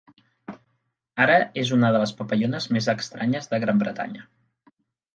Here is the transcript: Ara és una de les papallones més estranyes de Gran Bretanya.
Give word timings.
Ara 1.25 1.35
és 1.65 1.75
una 1.77 1.93
de 1.97 2.03
les 2.05 2.15
papallones 2.23 2.69
més 2.79 2.91
estranyes 2.97 3.55
de 3.55 3.63
Gran 3.67 3.87
Bretanya. 3.87 4.29